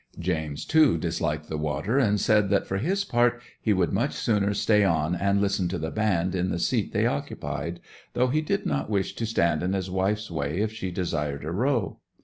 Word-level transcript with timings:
James, 0.17 0.65
too, 0.65 0.97
disliked 0.97 1.47
the 1.47 1.59
water, 1.59 1.99
and 1.99 2.19
said 2.19 2.49
that 2.49 2.65
for 2.65 2.79
his 2.79 3.03
part 3.05 3.39
he 3.61 3.71
would 3.71 3.93
much 3.93 4.13
sooner 4.15 4.51
stay 4.51 4.83
on 4.83 5.13
and 5.13 5.39
listen 5.39 5.67
to 5.67 5.77
the 5.77 5.91
band 5.91 6.33
in 6.33 6.49
the 6.49 6.57
seat 6.57 6.91
they 6.91 7.05
occupied, 7.05 7.79
though 8.13 8.29
he 8.29 8.41
did 8.41 8.65
not 8.65 8.89
wish 8.89 9.13
to 9.13 9.27
stand 9.27 9.61
in 9.61 9.73
his 9.73 9.91
wife's 9.91 10.31
way 10.31 10.57
if 10.61 10.71
she 10.73 10.89
desired 10.89 11.45
a 11.45 11.51
row. 11.51 11.99